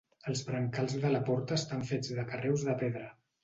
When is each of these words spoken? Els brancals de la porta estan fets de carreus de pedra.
Els 0.29 0.39
brancals 0.47 0.95
de 1.03 1.11
la 1.11 1.21
porta 1.29 1.59
estan 1.59 1.87
fets 1.93 2.13
de 2.21 2.29
carreus 2.33 2.69
de 2.73 2.81
pedra. 2.85 3.17